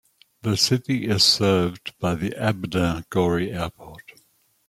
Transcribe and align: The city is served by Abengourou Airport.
The 0.41 0.57
city 0.57 1.05
is 1.05 1.23
served 1.23 1.93
by 1.99 2.15
Abengourou 2.15 3.53
Airport. 3.53 4.13